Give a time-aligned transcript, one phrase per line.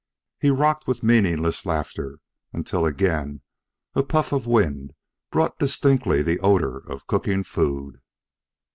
[0.39, 2.17] He rocked with meaningless laughter
[2.53, 3.41] until again
[3.93, 4.93] a puff of wind
[5.29, 8.01] brought distinctly the odor of cooking food.